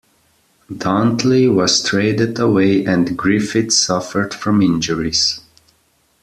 [0.67, 5.41] Dantley was traded away and Griffith suffered from injuries.